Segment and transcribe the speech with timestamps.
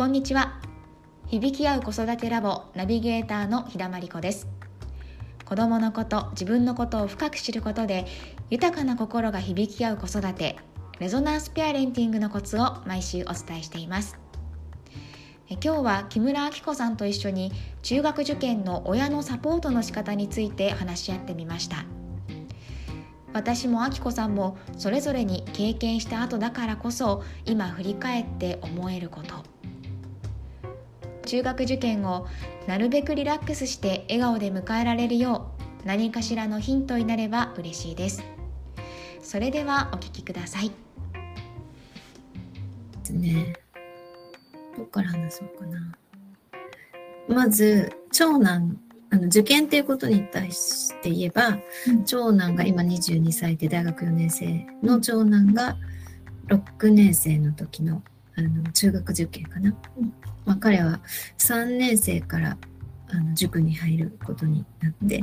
[0.00, 0.58] こんにちは。
[1.26, 4.48] 響き合う子育てラボナビゲーターの日田真理子です。
[5.44, 8.06] 子供のこと自分のことを深く知ることで
[8.48, 10.56] 豊かな心が響き合う子育て
[11.00, 14.18] レゾナンスペアレンティングのコツを毎週お伝えしています。
[15.50, 21.84] 今日は木村明子さんと一緒に中学受験の親のサポートの仕方について話し合ってみました。
[23.34, 29.59] 私もあきこさんもそれぞれに経験した後だからこそ今振り返って思えること。
[31.30, 32.26] 中学受験を
[32.66, 35.52] なるべくリラックスして笑顔で迎えられるよ
[35.84, 38.24] う何かしらのヒントになれば嬉しいです。
[39.22, 40.72] それではお聞きください。
[43.12, 43.52] ね。
[44.76, 45.92] どっから話そうかな。
[47.28, 55.76] まず長男あの受験っていうことに対して言えば、うん、長男が今22歳で大学4年生の長男が
[56.48, 58.02] 6年生の時の
[58.36, 60.12] あの中学受験かな、うん、
[60.44, 61.00] まあ、彼は
[61.38, 62.56] 3年生から
[63.08, 65.22] あの塾に入ることになって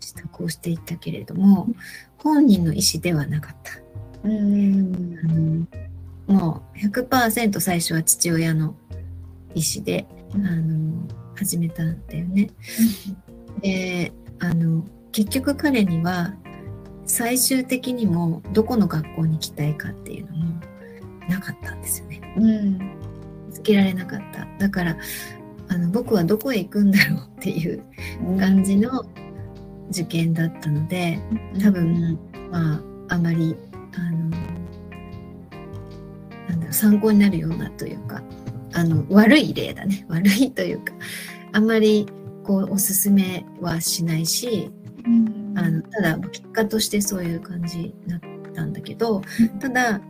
[0.00, 1.68] 支度をしていったけれども
[2.18, 3.80] 本人の意思ではなかった。
[4.24, 5.66] うんあの
[6.26, 8.74] もう100%最初は父親の
[9.54, 12.50] 意思であの始めたんだよね。
[13.60, 16.34] であの結局彼には
[17.06, 20.60] 最終的にもどこの学校に行きたいかっていうのも
[21.28, 22.20] なかったんですよね。
[22.36, 22.78] うん、
[23.50, 24.46] つけられなかった。
[24.58, 24.96] だから
[25.68, 27.82] あの僕はどこへ行くんだろうっていう
[28.38, 29.04] 感じの
[29.90, 31.18] 受験だったので
[31.62, 32.18] 多分
[32.50, 32.74] ま
[33.08, 33.56] ああまり
[33.94, 34.30] あの
[36.48, 38.22] なんだろう参考になるようなというか
[38.74, 40.04] あの悪い例だね。
[40.08, 40.92] 悪いというか
[41.52, 42.06] あんまり
[42.44, 44.70] こうおすすめはしないし、
[45.04, 48.20] うん、あのただ結果としてそういう感じになっ
[48.54, 49.22] たんだけど、
[49.58, 50.00] ただあ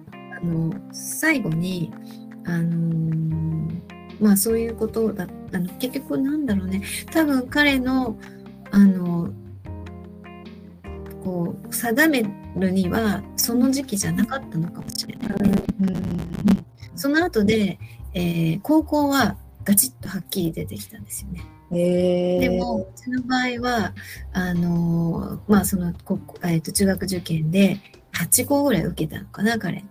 [0.47, 1.92] の最後に
[2.44, 3.70] あの
[4.21, 6.82] まあそういうことだあの結局なんだろうね。
[7.12, 8.16] 多分彼の
[8.71, 9.31] あの
[11.22, 12.25] こう定め
[12.56, 17.78] るにはその時期じゃなかったのかもしれない、ね、うん、その後で、
[18.15, 21.44] えー、高校はガチッとはっきり出てきたんですよね。
[21.72, 23.92] えー、でもうちの場合は
[24.32, 27.81] あのまあそのこ、えー、と中学受験で
[28.22, 29.84] 8校ぐらい受けたのかな彼。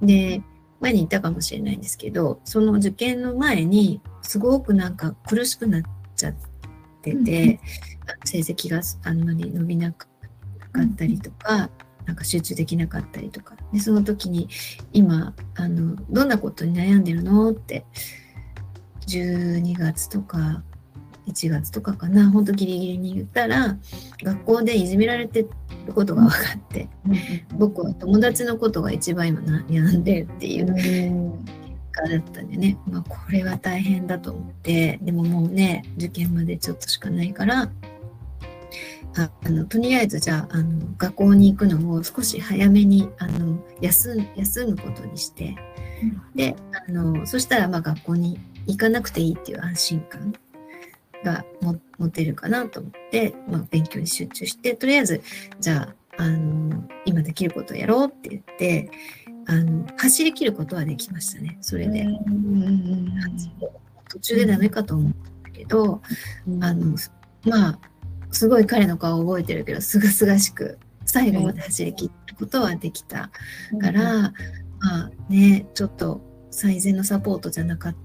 [0.00, 0.42] で
[0.80, 5.82] 前に言ったかもしれないんですけどその受験の前にすごくなんか苦しくなっ
[6.16, 6.34] ちゃっ
[7.02, 7.60] てて、
[8.24, 10.06] 成績があんまり伸びなか
[10.80, 11.70] ったりとか。
[12.04, 14.48] なんか集中できなかったりとかでその時に
[14.92, 17.84] 今あのどんなことに悩んでるのって
[19.06, 20.64] 12月とか
[21.26, 22.30] 1月とかかな。
[22.30, 23.76] ほんとギリギリに言ったら
[24.22, 25.46] 学校でいじめられて
[25.86, 26.88] ることが分かって、
[27.56, 31.10] 僕は友達のことが一番今悩んでるっていう結
[31.92, 34.98] 果だったんでね、まあ、これは大変だと思って。
[35.02, 37.70] でももうね受験までちょっとしかないから
[39.16, 45.54] ああのとりあえずじゃああの学校に行くのを少し早めにあの休休むことにして、
[46.34, 46.56] で
[46.88, 50.32] あのそしたらまあ学校に行かなくていいっていう安心感
[51.24, 51.44] が
[51.98, 55.22] 持てるかなと思って、まあ、勉強に集中してとりあえず
[55.60, 55.88] じゃ
[56.18, 58.90] ああの今できることをやろうって言って
[59.46, 62.06] あの走り切ることはできましたねそれで。
[64.08, 65.12] 途中でダメかと思うん
[65.42, 66.02] だけど、
[66.60, 66.96] あの
[67.44, 67.78] まあ
[68.30, 73.30] すごい彼の顔を覚えてるけどすがすがしく最後まで走り切ることはできた
[73.80, 74.34] から、
[74.80, 77.96] まあねちょっと最善のサポートじゃなかっ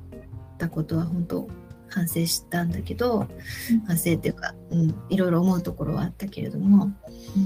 [0.57, 1.49] たことは本当
[1.89, 6.91] 反省したんだけど、うん、反省っていうか、うん、いろいろ思うところはあったけれども、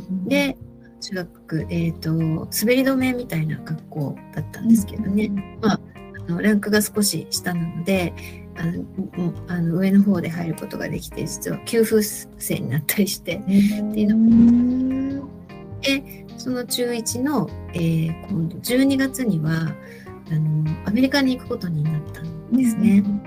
[0.10, 0.58] うん、で
[1.02, 5.80] 中学、えーと、滑り止めみたいな学校だったんですけどね、うん、まあ
[6.28, 8.14] あのランクが少し下なので
[8.56, 8.86] あの
[9.48, 15.30] あの上の方で入ることができて実は給付生になったりしてっていうのも
[15.82, 19.74] でその中1の、えー、今度12月には
[20.32, 23.04] あのアメリカに行くことになったんですね。
[23.06, 23.22] うん、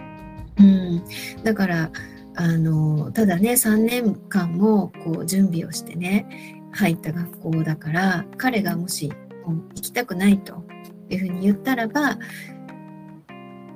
[1.43, 1.91] だから
[2.37, 9.13] あのただね3年間もこう準備をしてね入った学校だから彼がもし
[9.47, 10.65] 行きたくないと
[11.09, 12.19] いうふうに言ったらば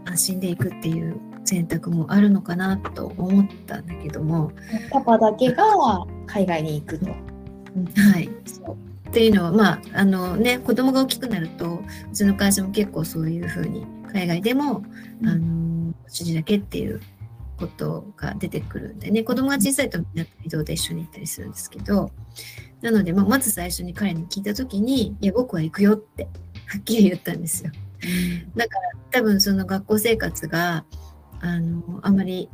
[0.06, 4.52] 安心で行くっていう選択もあるのかなと思ったんだけども。
[4.90, 5.64] パパだけが
[6.26, 7.06] 海外に行くと。
[7.06, 7.14] は
[8.18, 8.28] い。
[9.08, 14.82] っていうのはまああのね子供が大きくなるとうちの会社も結構そういうふうに海外でも、
[15.24, 15.67] あの
[16.04, 17.00] 指示だけっていう
[17.58, 19.22] ことが出てくるんでね。
[19.22, 22.10] 子供が小さいとみんな移動で一緒に行ったりするんですけど。
[22.80, 26.28] なので、まあ、まず最初に彼に聞いた時に「いや僕は行くよ」って
[26.66, 27.72] はっきり言ったんですよ。
[28.54, 30.84] だから多分その学校生活が
[31.40, 32.48] あのあまり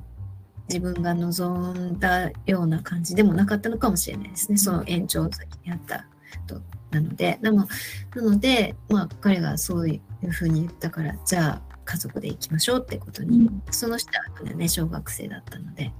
[0.69, 6.07] 自分が望んだような感じでもなかったのかもしれないですね、その延長先にあった
[6.47, 6.63] と。
[6.91, 7.67] なのででも
[8.15, 15.93] なので、まあ、彼がそういうふうに言ったからじゃあ家族で行きましょうってことに、うん、その下はね小学生だったので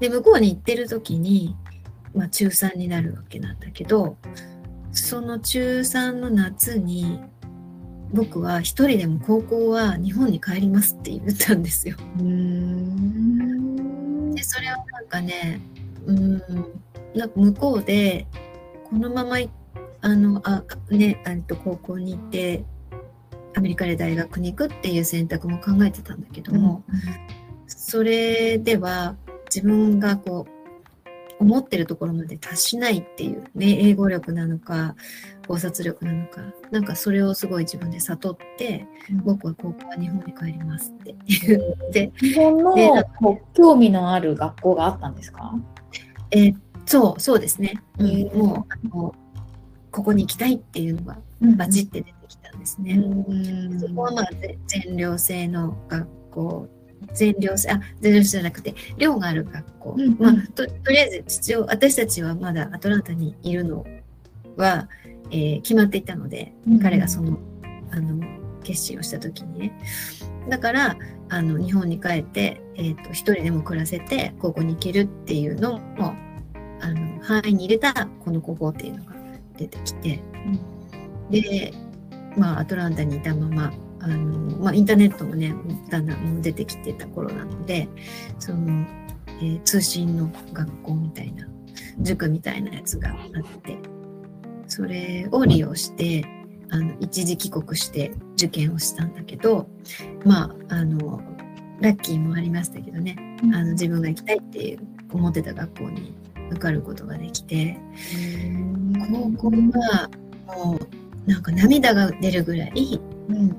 [0.00, 1.56] で向こうに行ってる時に、
[2.14, 4.16] まあ、中3になるわけなんだけど
[4.92, 7.20] その中3の夏に
[8.12, 11.96] 僕は一人でも高校は日本に帰りますって言ったんですよ。
[14.34, 15.60] でそれはなんかね
[16.06, 16.42] うん
[17.14, 18.26] なんか向こうで
[18.88, 19.36] このまま
[20.02, 22.64] あのあねあと高校に行って
[23.56, 27.00] アメリカで大学に行くっていう選択も考えてたんだけども、うん、
[27.66, 29.16] それでは
[29.46, 30.52] 自分がこう
[31.38, 34.94] 思ってるところまで達しないっていうね英語力なのか
[35.48, 41.14] 考察力なのかなんかそれをすごい自分で悟って、うん、僕は高校は日本に帰りますって。
[41.26, 43.04] 言って日本の
[43.54, 45.54] 興味のある学校があったんですか？
[46.30, 49.14] えー、そうそうですね、うん、もうあの
[49.92, 51.16] ここに行きたいっていうのが
[51.56, 52.12] バチって出
[52.50, 54.28] たんですね、うん、そこはまあ
[54.66, 56.68] 全寮制の学校。
[57.12, 63.84] 全寮制あ全寮制じゃなくて寮がある学校、うんうん、まあと、とりあえず父親私たちはまだアトランタにいるの
[64.56, 64.88] は、
[65.30, 67.38] えー、決まっていたので、うん、彼がその
[67.90, 68.20] あの
[68.64, 69.78] 決心をした時にね。
[70.48, 70.96] だから
[71.28, 76.14] あの日本に帰って、えーと、一人でも暮らせて高校に行けるっていうのも
[76.80, 79.14] あの範囲に入れたこの高校っていうのが
[79.56, 81.72] 出てきて、うん、で
[82.36, 85.54] まあアトランタにいたままあの、まあ、インターネットもね
[85.90, 87.88] だんだん出てきてた頃なので
[88.38, 88.86] その、
[89.40, 91.46] えー、通信の学校みたいな
[92.00, 93.78] 塾みたいなやつがあって
[94.66, 96.24] それを利用して
[96.70, 99.68] あの一時帰国して受験をしたんだけど
[100.24, 101.22] まああの
[101.80, 103.16] ラッキーもありましたけどね、
[103.52, 104.78] あの自分が行きたいっていう
[105.12, 106.14] 思ってた学校に
[106.50, 107.78] 受かることができて
[109.38, 110.10] 高校は
[110.46, 110.95] もう
[111.26, 113.56] なんか涙が出るぐらい、うん、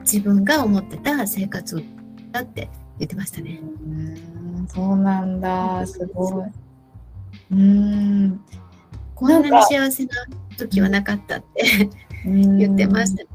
[0.00, 1.82] 自分が思ってた生活
[2.32, 2.68] だって
[2.98, 3.60] 言ってましたね。
[3.62, 4.34] うん
[4.68, 5.86] そうなんだ。
[5.86, 6.50] すごい。
[7.52, 8.40] うん。
[9.14, 10.10] こんなに幸せな
[10.56, 11.90] 時はなかったって
[12.24, 13.28] 言ってましたね。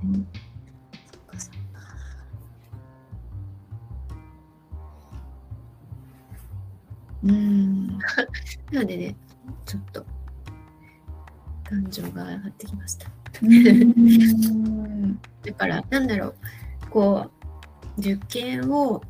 [7.23, 7.87] うん。
[8.71, 9.15] なのでね
[9.65, 10.05] ちょっと
[11.69, 13.07] 感情が上がってきました。
[15.45, 16.35] だからなんだろう。
[16.89, 17.29] こ
[17.97, 19.01] う受験を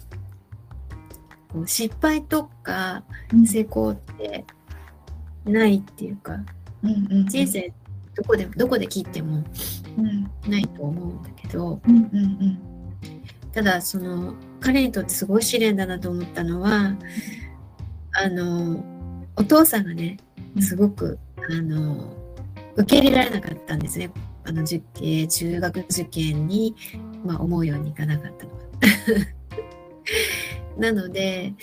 [1.51, 3.03] こう失敗とか
[3.45, 4.45] 成功って
[5.45, 6.33] ないっていうか、
[6.83, 7.73] うんうんうん、人生
[8.15, 9.43] どこでどこで切っても
[10.47, 12.59] ないと思うんだけど、うんうんうん、
[13.53, 16.95] ただその彼にとってすごい試練だなと思ったのは
[18.11, 18.83] あの
[19.37, 20.17] お父さんがね
[20.59, 21.17] すごく
[21.49, 22.18] あの
[22.79, 24.09] 受け入れられなかったんですね
[24.45, 26.75] あの受験中学受験に、
[27.25, 28.59] まあ、思うようにいかなかったのが。
[30.79, 31.53] なので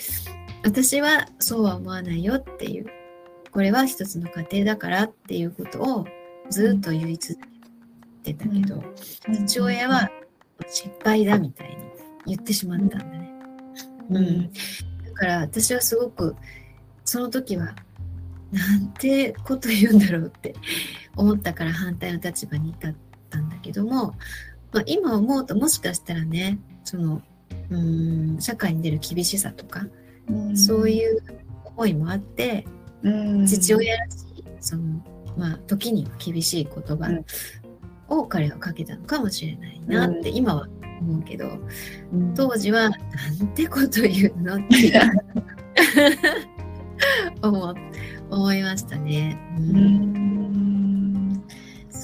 [0.63, 2.85] 私はそうは思わないよっていう
[3.51, 6.07] これは一つの家庭だからっていうことを
[6.49, 7.39] ずっと言い続
[8.23, 10.11] けてたけど、うん、父親は
[10.67, 11.75] 失敗だみたいに
[12.27, 13.33] 言ってしまったんだね。
[14.09, 16.35] うん、だから私はすごく
[17.03, 17.75] その時は
[18.51, 20.53] なんてこと言うんだろうって
[21.17, 22.95] 思ったから反対の立場に至っ
[23.29, 24.15] たんだけども、
[24.71, 27.21] まあ、今思うともしかしたらねその
[27.69, 29.85] うん社会に出る厳しさとか、
[30.53, 31.21] うそういう
[31.65, 32.65] 思いもあって、
[33.45, 34.83] 父親らしいその、
[35.37, 37.09] まあ、時には厳しい言葉
[38.07, 40.67] を彼はかけたのかもしれないなって今は
[41.01, 41.59] 思うけど、
[42.35, 42.95] 当時はな
[43.43, 44.93] んてこと言うのって
[47.43, 47.75] 思
[48.29, 49.37] 思いましたね。
[49.57, 50.26] うん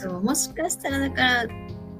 [0.04, 1.46] そうもしかしたらだから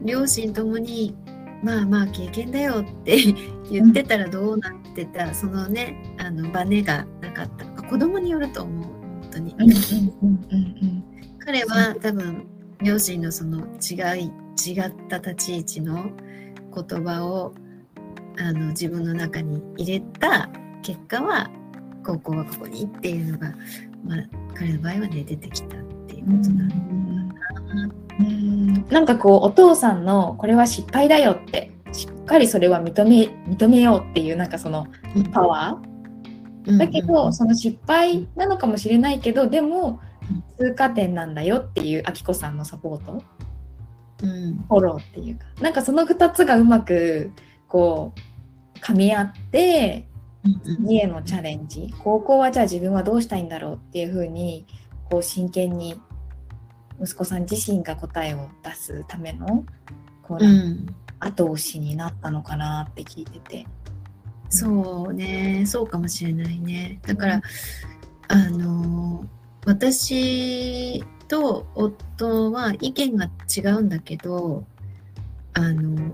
[0.02, 1.16] 両親ともに
[1.64, 3.18] まあまあ経験だよって
[3.72, 9.56] 言ってたらどうなってた、そのねあのバネがなかったのか子供によると思う本当に。
[11.40, 12.46] 彼は多分
[12.82, 14.32] 両親のその違い
[14.62, 16.12] 違った立ち位置の
[16.76, 17.54] 言葉を
[18.38, 20.50] あの自分の中に入れた
[20.82, 21.50] 結果は
[22.06, 23.54] 高校はここにっていうのが、
[24.04, 24.18] まあ、
[24.54, 27.03] 彼の場合はね出てきたっていうことなんだな。
[28.88, 34.88] うんなんかこうお父さんのこれは失敗だよってしっかりそれは認め認めようっていうなんかその
[35.32, 40.00] パワー、だけどその失敗なのかもしれないけどでも
[40.58, 43.24] 通過点なんだよっていうあきこさんのサポート？
[44.20, 47.32] フォローっていうか、うん、なんかその2つがうまく
[47.68, 48.14] こ
[48.76, 50.08] う噛み合って
[50.64, 51.94] 次へのチャレンジ。
[52.00, 54.66] 高校はじゃあ自分はどうしたいんだろうっていうふうに
[55.10, 56.00] こう真剣に
[57.02, 59.66] 息子さん自身が答えを出すための
[60.22, 60.86] こう、うん、
[61.20, 63.68] 後押しになったのかなって聞いてて。
[64.56, 67.00] そうねそうかもしれないね。
[67.08, 67.42] だから、
[68.28, 69.26] あの
[69.66, 74.64] 私と夫は意見が違うんだけど
[75.54, 76.12] あの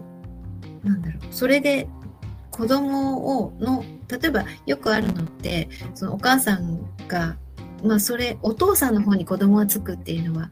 [0.83, 1.87] なんだろうそれで
[2.51, 7.37] 子供をの例えばよくあるのってそのお母さんが
[7.83, 10.51] まあそれお父さんの方に子供がつくっていうのは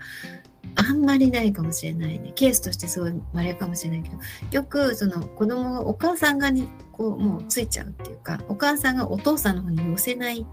[0.75, 2.31] あんまりないかもしれないね。
[2.35, 4.17] ケースとしてすごいまれかもしれないけど
[4.51, 10.45] よくその子供がお母さんがにこうもうついちゃうっていうかお母さんがお父さんの方に寄せない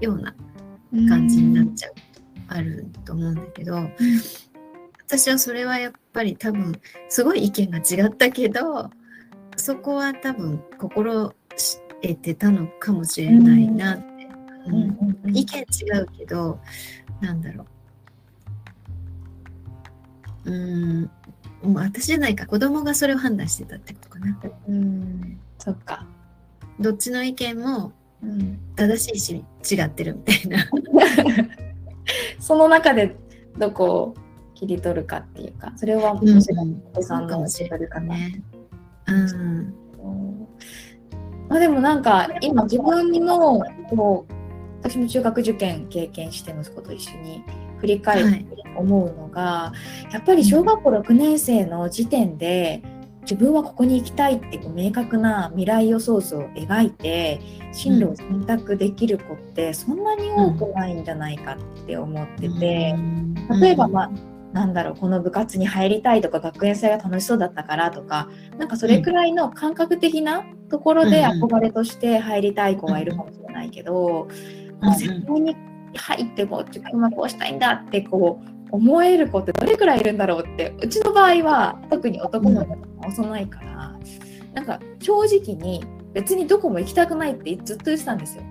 [0.00, 0.34] ような
[1.08, 1.92] 感じになっちゃう
[2.48, 3.90] あると思うんだけど、
[5.06, 8.90] 私はそれはやっぱり多分すごい意見が違ったけど
[9.56, 11.34] そこは多分心
[12.00, 14.17] 得てたのかもしれないなって、
[14.68, 15.64] うん、うん、意見違
[16.00, 16.60] うけど
[17.20, 17.64] なんだろ
[20.44, 20.50] う。
[20.50, 21.02] うん。
[21.02, 21.10] も
[21.62, 22.46] う私じゃないか。
[22.46, 24.38] 子供がそれを判断してたってことかな。
[24.68, 25.38] うん。
[25.58, 26.06] そっか。
[26.80, 27.92] どっちの意見も
[28.76, 30.66] 正しいし違ってるみたいな。
[32.38, 33.16] その中で
[33.58, 34.14] どこを
[34.54, 38.42] 切り取るかっていうかそれはもちろんお子さんの教えるかね。
[39.06, 39.74] うん、
[41.48, 44.37] まあ、でもなんか今自分にもこう
[44.80, 47.44] 私も中学受験経験して息子と一緒に
[47.78, 49.72] 振り返って思うのが、は
[50.10, 57.42] い、やっぱり小学校6年生の時点で、うん自分はここに行きたいってこう明確な未来予想図を描いて
[57.72, 62.96] 進路を選択できる子ってそんなに多くないんじゃないかって思ってて、
[63.60, 64.10] 例えばまあ
[64.54, 74.28] なんだろうこの部活に入りたいとか学園祭が楽しそうだったからとかなんかそれくらいの感覚的なところで憧れとして入りたい子がいるかもしれないけど、
[74.80, 75.56] もう絶対に
[75.94, 83.96] 入ってこう自分はこうしたいんだってこう思える子ってどれくらいいるんだろうってうちの場合は特に男の子が幼いから、
[84.48, 88.42] うん、なんか正直に別にどこも行きたくないってずっと言ってたんですよ。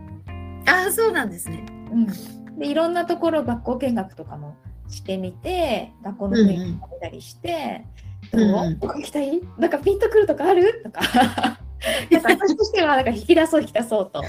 [0.68, 1.66] ああそうなんですね。
[1.92, 4.56] うん、でいろんなところ学校見学とかも
[4.90, 7.86] してみて学校の雰囲気食べたりして
[8.34, 9.42] 「うんうん、どう、ここ行きたい？
[9.58, 11.02] なんかピンとくるとかある?」とか。
[12.12, 14.24] 私としてはなんか引き出そう引き出そうと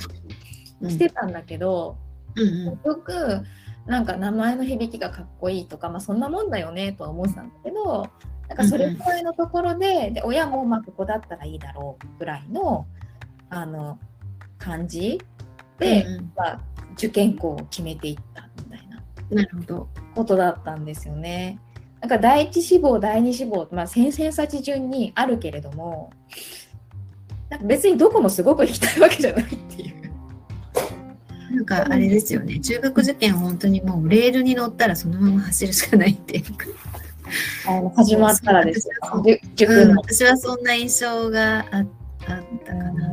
[0.83, 1.97] してたんだけど、
[2.37, 3.43] うんうん、結局
[3.87, 8.09] なんか名前の響きがかっこいいとか、まあ、そんなもんだよねとは思ってたんだけど
[8.49, 12.87] なんかそれくらいのところでで親もまあここだったらいいだろうぐらいの
[13.51, 13.99] あの
[14.59, 15.21] 感じ
[15.79, 16.61] で、うんうん、まあ、
[16.95, 19.89] 受験校を決めていったみたいななるほど。
[20.15, 21.59] ことだったんですよね。
[22.01, 26.11] なんか第一志望第二志望、まあ、先々先順にあるけれども
[27.51, 29.98] なんか別にどこもすごく行きたいわけじゃないっていう。
[31.51, 36.45] なんかあれですよね、中学受験本当にもうレールに乗ったらそのまま走るしかないっていう。
[36.55, 36.67] か。
[37.67, 41.87] あの始まったらですよ、うん、私はそんな印象があっ
[42.25, 43.09] たかな。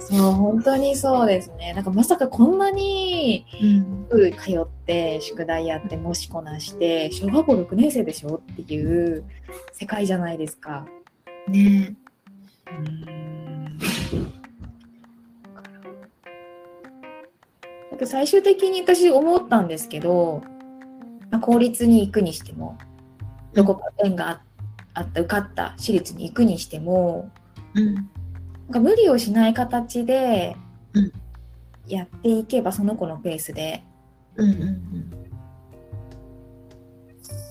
[0.00, 1.72] そう本当にそうですね。
[1.74, 3.46] なんかまさかこんなに
[4.10, 9.24] 通って宿題やって模試こなして小学校6年生でしょっていう
[9.72, 10.86] 世界じゃないですか。
[11.48, 11.94] ね。
[12.68, 13.41] うん
[18.06, 20.42] 最終的に私思ったんですけど、
[21.30, 22.78] まあ、公立に行くにしても
[23.54, 24.42] どこか縁が
[24.94, 27.30] あった受かった私立に行くにしても、
[27.74, 28.06] うん、なん
[28.70, 30.56] か無理をしない形で
[31.86, 33.84] やっていけばその子のペースで、
[34.36, 35.10] うんうんうん、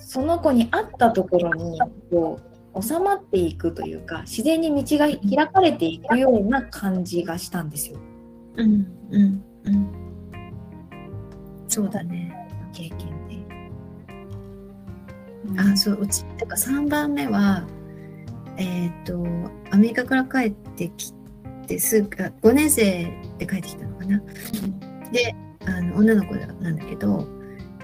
[0.05, 1.79] その子に合ったところに
[2.09, 2.39] こ
[2.73, 7.97] う収まっていくというか自然に道が開かれていくような感じがしたんですよ。
[8.55, 10.10] うんうんうん
[11.71, 12.35] そうだね。
[12.73, 12.99] 経験
[13.29, 13.35] で、
[15.45, 17.65] うん、あそううちてか3番目は
[18.57, 19.23] えっ、ー、と
[19.71, 21.13] アメリカから帰ってき
[21.67, 25.33] てすぐ5年生で帰ってきたのかな、うん、で
[25.65, 27.25] あの女の子なんだけど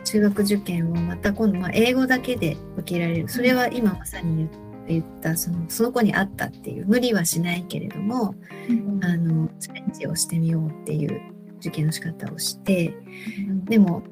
[0.04, 3.30] 中学受験をまた今度、まあ、英語だけで受けられる。
[3.30, 4.50] それは今まさに
[4.88, 6.86] 言ったそのその子に会ったっていう。
[6.88, 8.36] 無理はしないけれども、
[8.70, 12.94] うん、あのチャレンジをしてみようっていう受験の仕方をして、
[13.66, 14.04] でも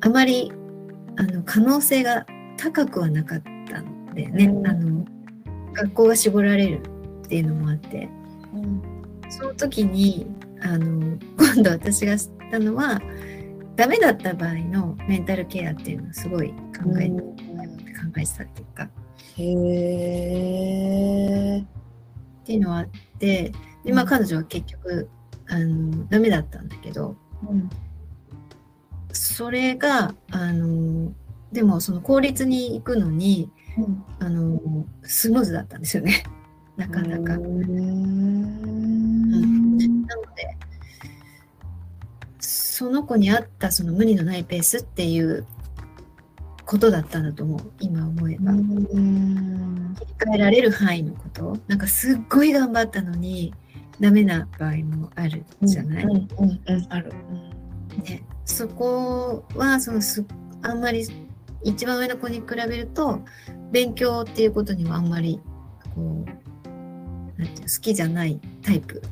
[0.00, 0.52] あまり
[1.16, 2.26] あの可能性が
[2.56, 5.04] 高くはなかったんでね、うん、あの
[5.72, 6.80] 学校が絞られる
[7.24, 8.08] っていうのもあって、
[8.54, 8.82] うん、
[9.28, 10.26] その時に
[10.62, 13.00] あの今度私が知ったのは
[13.76, 16.54] ダメだった場合のメンタルケアっていうのをすごい考
[17.00, 17.16] え,、考
[18.18, 18.90] えてたっていうか。
[19.38, 19.42] へ
[21.56, 21.60] え。
[21.60, 21.64] っ
[22.44, 22.88] ていうのはあっ
[23.18, 23.52] て
[23.84, 25.08] で、まあ、彼女は結局
[25.50, 27.16] あのダメだったんだけど、
[27.48, 27.68] うん、
[29.12, 31.12] それがあの
[31.52, 34.60] でもその公立に行くのに、うん、あの
[35.02, 36.22] スムーズだったんですよね。
[36.78, 37.34] なかなか。
[37.34, 37.66] うん。
[40.06, 40.56] なので
[42.38, 45.44] その子に合ったその無理のないペースっていう
[46.64, 47.60] ことだったんだと思う。
[47.80, 48.52] 今思えば。
[48.52, 48.66] 切り
[50.16, 51.58] 替えられる範囲のこと。
[51.66, 53.52] なんかすっごい頑張ったのに
[54.00, 57.12] ダメな場合もあるじゃない、うんうんうんある、
[58.04, 60.24] ね、そこはそのす
[60.62, 61.06] あんまり
[61.62, 63.20] 一番上の子に比べると
[63.70, 65.40] 勉強っていうことにはあんまり
[65.94, 69.02] こうなんていう好きじゃないタイプ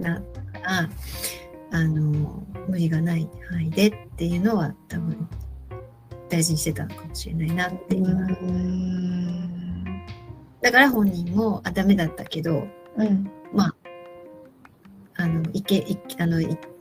[0.00, 0.20] だか
[0.62, 5.28] ら、うん、あの無理がない範囲でっていうのは多分
[6.30, 8.26] 大事にしてたのかもしれないなって今。
[10.62, 13.74] だから本人もあダメだったけど、うん、まあ
[15.22, 16.38] あのいけいあの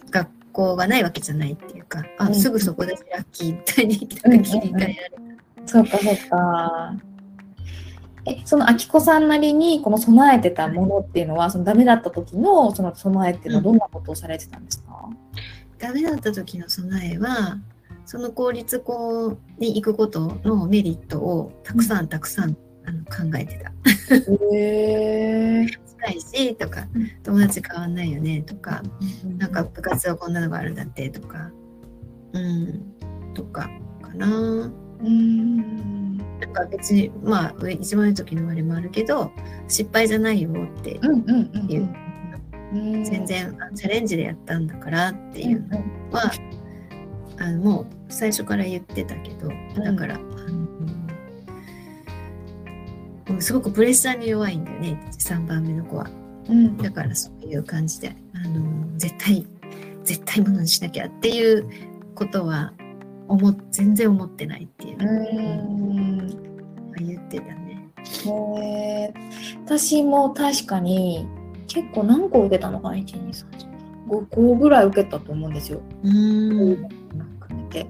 [0.09, 4.99] 学校がないわけじゃないっていうか、あ、すぐそこでラッキーみたいに切り替えられる。
[5.65, 6.95] そうかそうか。
[8.25, 15.17] えそのあきこさんなりにこの備えてたものっていうのはそのダメだった時のその備えっていうのはどんなことをされてたんですか、うん、
[15.79, 17.57] ダメだった時の備えは
[18.05, 22.55] その公立校に行くことのメリットをたくさんたくさん、
[22.85, 23.71] あの考えてた。
[24.53, 25.65] へ
[26.01, 26.87] 近いしとか
[27.23, 28.81] 友達変わんないよねとか、
[29.37, 31.51] なんか部活はこんなのがあるんだってとか。
[32.33, 33.33] うん。
[33.33, 33.69] とか
[34.01, 34.27] かな。
[34.27, 36.17] うん。
[36.17, 39.31] なんか別にまあ一番いい時のあれもあるけど
[39.67, 41.89] 失敗じゃないよっていう,、
[42.71, 45.77] 全然チャレンジでやったんだからっていうの
[46.11, 46.31] は、
[47.37, 49.49] あのもう最初から言ってたけど
[49.83, 50.40] だから、うん、
[53.39, 56.09] すごくプレッシャーに弱いんだよね3番目の子は、
[56.49, 59.45] うん、だからそういう感じであの絶対
[60.03, 61.67] 絶対ものにしなきゃっていう
[62.15, 62.73] ことは
[63.27, 66.27] 思全然思ってないっていう、うん。
[66.97, 67.87] 言ってたね。
[68.25, 69.13] へ
[69.65, 71.25] 私も確かに
[71.67, 73.45] 結構何個受けたのかな1 2 3
[74.09, 75.81] 5個ぐらい受けたと思うんですよ。
[76.03, 76.89] うん。
[77.71, 77.87] て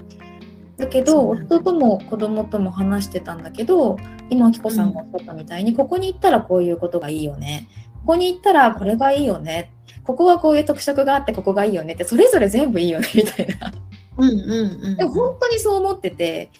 [0.82, 3.96] だけど夫とも子供とも話してたんだけど
[4.30, 7.68] 今きこさんがおっしゃったみたいに、うん、ここに行ったらこういうことがいいよね
[8.00, 13.72] ここに行ったらこれがいいよねここはこういう特色があってここがいいよねってそれぞれ全部いいよねみたいな。
[14.18, 16.50] うんうんうん、でも本当にそう思ってて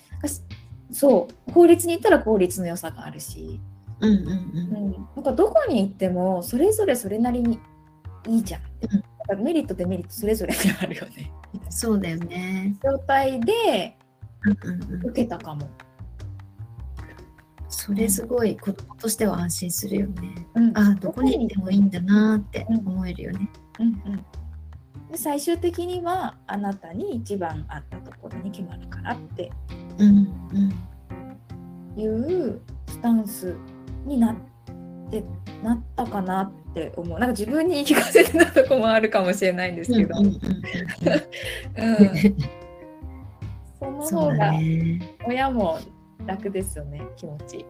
[0.90, 3.60] そう法律に行ったら法律の良さがあるし、
[4.00, 7.58] うんうんうんうん、なんかどこに行ってもそれぞれそれなりに
[8.28, 8.60] いいじゃん。
[8.90, 11.30] うんかメリットデメリットそれぞれあるよね。
[11.70, 12.74] そうだよね。
[12.82, 13.96] 状態で
[15.04, 15.68] 受けたかも。
[17.68, 20.46] それすごい子供としては安心するよね。
[20.54, 23.48] うん、あどこにいてもいいんだなって思えるよね。
[23.80, 24.24] うんうん。
[25.10, 29.50] で最終的にはあなたに一番あったところに決まるからって。
[31.96, 33.56] いうスタンス
[34.06, 34.36] になっ
[35.10, 35.24] て
[35.62, 37.18] なったかなって思う。
[37.18, 40.40] なんか自分に言い聞かせてたとこもあるかもしれないんですけど、うん、そ
[44.10, 44.52] の方が
[45.26, 45.78] 親も
[46.26, 47.66] 楽ですよね気持ち。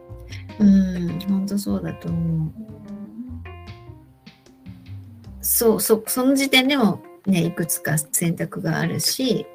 [0.59, 2.51] うん本当そうだと思う。
[5.41, 9.45] そうそその時点でもねいくつか選択があるし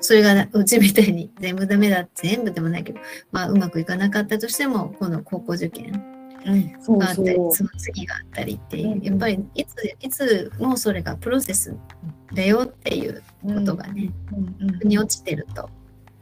[0.00, 3.00] それがうちみたいに全部ダメだ全部でもないけど、
[3.32, 5.92] まあ、うまくいかなかったとしてもこの高校受験
[6.86, 11.76] があったり、うん、その次があったりっていう、うん、やっぱりいついつもそれがプロセス
[12.32, 14.10] だよっていうことがね、
[14.80, 15.68] 腑、に落ちてると、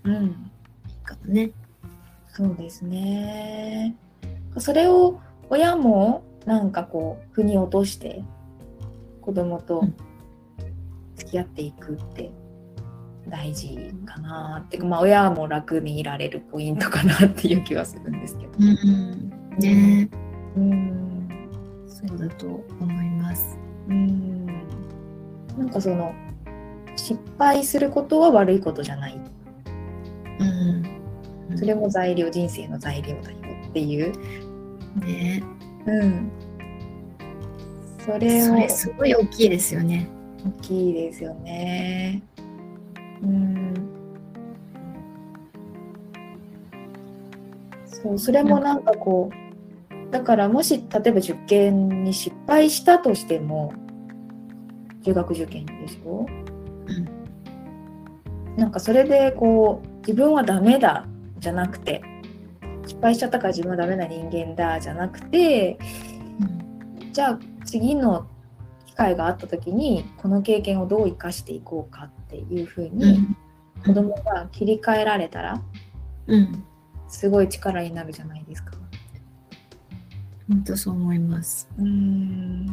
[0.07, 1.51] うん、いいかもね。
[2.29, 3.97] そうですね。
[4.59, 8.25] それを親もなんかこう腑に落として
[9.21, 9.85] 子供と
[11.16, 12.31] 付き合っていくって
[13.29, 18.53] 大事かなってまあ、親も楽にいられるポイントかなっていう気はするんですけど。
[18.59, 20.09] うんうんね。
[20.57, 21.29] うん、
[21.88, 23.59] そうだと思います。
[23.88, 24.47] うん、
[25.57, 26.14] なんかその
[26.97, 29.21] 失敗することは悪いことじゃない。
[30.40, 33.37] うん、それも材料人生の材料だよ
[33.68, 34.12] っていう。
[35.01, 35.42] ね。
[35.87, 36.31] うん。
[38.05, 40.09] それをそれすごい大きいですよね。
[40.44, 42.22] 大きいですよね。
[43.22, 43.96] うん。
[48.03, 49.46] そうそれもなんかこう
[50.12, 53.72] だからもし例えば受験に失敗したとしても
[55.05, 56.27] 中学受験でしょ、
[56.87, 61.05] うん、なんかそれでこう自分はダメだ
[61.38, 62.01] じゃなくて
[62.87, 65.79] 失敗しちゃったから自分はダメな人間だじゃなくて、
[66.40, 68.29] うん、じゃあ次の
[68.87, 73.27] 機会があった時にこの経験をどう生かしていこうかっていうふうに、
[73.85, 75.61] 子供が切り替えられたら、
[76.29, 76.64] うん、
[77.09, 78.73] すごい力になるじゃないですか。
[80.49, 81.69] 本当そう思います。
[81.77, 82.66] うん。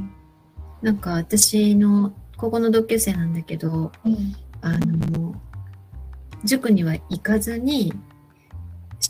[0.81, 5.32] なんか私の高校の同級生なんだけど、うん、あの
[6.43, 7.93] 塾には行かずに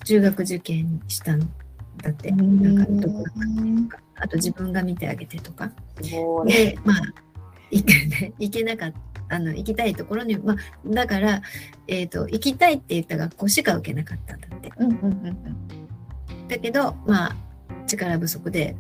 [0.06, 5.72] 中学受験したんだって、なんかどこかあと自分が見てあげてとか。
[6.46, 7.02] でまあ
[7.72, 9.14] 行け,、ね、行けなかった。
[9.30, 11.42] あの行きたいところに、まあ、だから、
[11.88, 14.72] えーと、行きたいって言った学校しか受けなかったんだって。
[16.50, 17.36] だけどまあ
[17.88, 18.76] 力不足で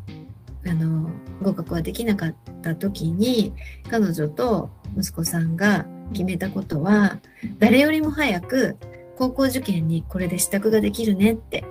[0.67, 1.09] あの
[1.41, 3.53] 合格はできなかった時に
[3.89, 7.19] 彼女と息子さんが決めたことは
[7.59, 8.77] 誰よりも早く
[9.17, 11.63] 高校受験にこれで支度ができるねって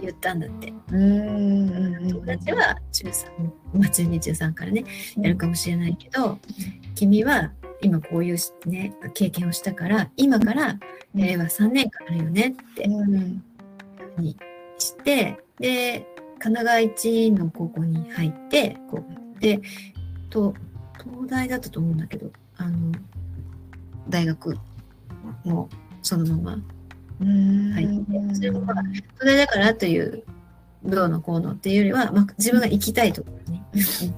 [0.00, 0.72] 言ったんだって。
[0.92, 3.26] 友達は中3、
[3.74, 4.84] まあ、中2中3からね
[5.16, 6.38] やるかもしれないけど
[6.94, 10.78] 君は今こういう、ね、経験をしたから今から
[11.14, 12.86] 令和3年間あるよねって
[14.18, 14.36] に
[14.78, 16.06] してで
[16.38, 19.04] 神奈川一の高校に入ってこ
[19.36, 19.60] うで
[20.30, 20.54] と
[20.98, 22.92] 東大だったと思うんだけどあの
[24.08, 24.58] 大学
[25.44, 25.68] も
[26.02, 26.62] そのまま。
[27.24, 30.24] 入ってそれもまあ東大だからという
[30.84, 33.62] どうのこうのっていうよりは、まあ、自分が行きたいところに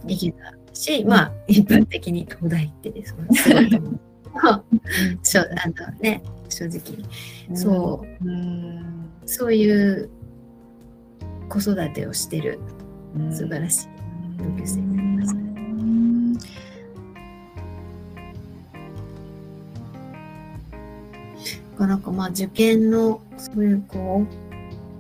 [0.07, 4.01] 行けたし、まあ一般的に東大ってですすごいと思う。
[4.43, 7.57] あのね正直。
[7.57, 8.83] そう、う
[9.27, 10.11] そういう
[11.49, 12.59] 子育てをしてる。
[13.31, 13.89] 素晴らしい。
[14.39, 15.27] 同級生になりま
[21.77, 21.87] す。
[21.87, 24.25] なんかまあ受験のそういうこ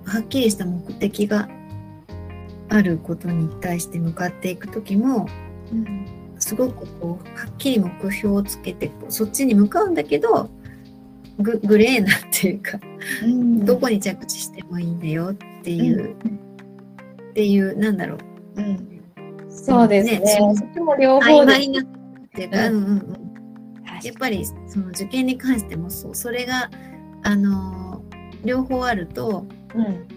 [0.06, 1.48] うはっきりした目的が
[2.68, 5.28] あることに対して向かっていく時も、
[5.72, 6.06] うん、
[6.38, 10.50] すごくこうはっきり目標をつけてそっちに向かうんだけど
[11.38, 12.78] ググレーなっていうか、
[13.22, 16.36] うん、どこに着地してもいいんだよっていう、うん、
[17.30, 18.18] っていうなんだろ
[18.56, 20.18] う、うん、そうですね。
[20.20, 20.38] ね
[21.00, 21.68] 両方で。
[21.68, 21.84] なっ
[22.34, 22.74] てる、うん。
[22.74, 23.24] うんうん
[24.02, 26.14] やっぱりその受験に関してもそう。
[26.16, 26.68] それが
[27.22, 28.02] あの
[28.44, 30.08] 両方あると、うん、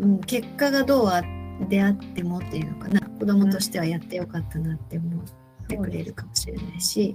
[0.00, 1.22] うん、結果がどうあ
[1.68, 3.00] であってもっていうのかな。
[3.00, 5.24] 子供としてはやってよかったなって思っ
[5.68, 7.14] てくれるかもしれないし、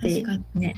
[0.00, 0.22] で
[0.54, 0.74] ね。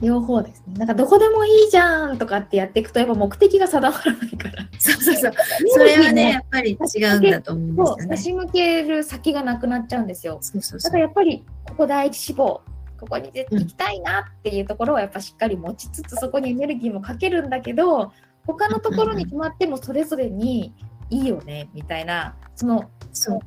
[0.00, 0.74] 両方ですね。
[0.74, 4.68] なんかどこでもいいじゃんとかってやっていくとやっぱ目的が定まらないから。
[5.18, 5.32] そう
[5.68, 8.16] それはね、やっぱり違うんだと思うんですよね。
[8.16, 10.38] 差し向ける先がなくなっちゃうんですよ。
[10.40, 12.62] そうそうそうだからやっぱりここ第一志望、
[12.98, 18.12] ここに行きたいなっていうところはやっぱしっかり持ちつつ、そこにエネルギーもかけるんだけど、
[18.46, 20.72] 他のところに決まってもそれぞれに
[21.10, 23.40] いいよねみたいな、その、そう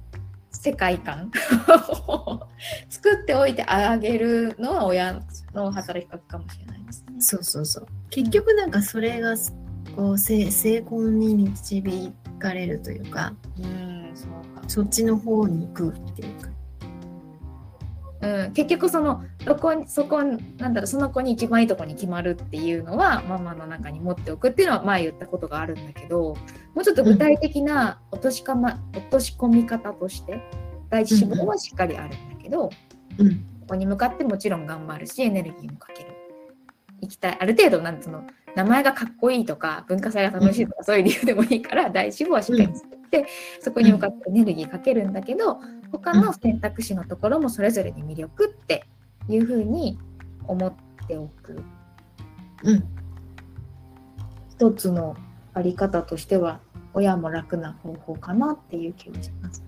[0.54, 1.32] 世界観
[2.90, 5.20] 作っておいてあげるのは親
[5.54, 7.16] の働きかけかもしれないですね。
[7.20, 7.88] そうそうそう。
[8.10, 9.36] 結局なんかそれが
[9.96, 10.48] こう成
[10.86, 14.64] 功に導かれるというか、うん、そうか。
[14.68, 16.50] そっちの方に行くっていうか。
[18.22, 26.36] うん、結局そのどこそこなんだろうその子に一番いいとこに決まるっていうのはママの中に持っておくっていうのは前言ったことがあるんだけど
[26.76, 30.40] もうちょっと具体的な落としか、ま、落とし込み方として
[30.92, 32.70] 第一志望はしっかりあるんだけど、
[33.18, 33.30] うん、
[33.62, 36.12] ここに向かってもちろん頑張るしエネルギーもかける。
[37.02, 37.38] 行きたい。
[37.40, 38.24] ある程度なんその
[38.56, 43.26] 名前がかっこいいとか文化祭が楽しいとか、そういう理由でもいいから第一志望はしっかり作って、
[43.60, 45.60] そこに向かってエネルギーかけるんだけど
[45.92, 48.86] 他の選択肢のところもそれぞれに魅力って
[49.28, 50.00] いうふうに
[50.48, 50.74] 思っ
[51.08, 51.64] ておく、
[52.64, 52.84] うん、
[54.50, 55.16] 一つの
[55.54, 56.60] あり方としては
[56.94, 59.64] 親も楽な方法かなっていう気がします。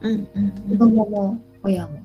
[0.00, 2.00] うんうん、子供も親も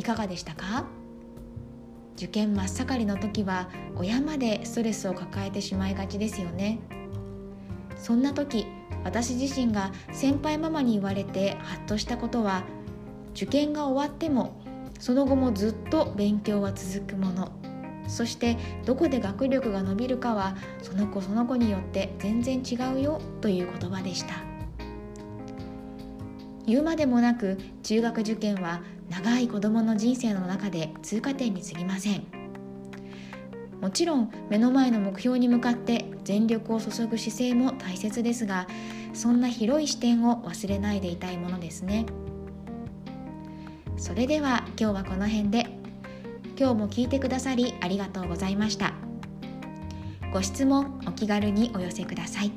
[0.00, 0.86] いかがでしたか？
[2.16, 6.78] 受験真っ盛りの時は親までストレスを抱えてしまいがちですよね。
[7.98, 8.64] そんな時
[9.04, 12.64] 私自身が先輩ママに言われてハッとしたことは
[13.34, 14.58] 受験が終わっても
[14.98, 17.52] その後もずっと勉強は続くもの。
[18.08, 24.32] そしてどこで学力が伸びるかはその子その子によって全然違うよという言葉でした。
[26.66, 32.24] 言うまでもなく中学受験は長い子どもの人生の中で通過点に過ぎません。
[33.80, 38.66] もちろん目の前の目標に向かって全力を注ぐ姿勢も大切ですが
[39.14, 42.06] そんな広い視点を忘れないでいたいものですね。
[43.96, 45.80] それでは今日はこの辺で。
[46.60, 48.92] 今日も聞いてくださりありがとうございました。
[50.30, 52.52] ご質問お気軽にお寄せください。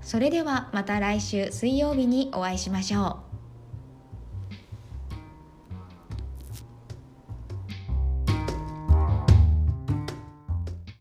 [0.00, 3.23] それではまた来週水曜日にお会いしましょう。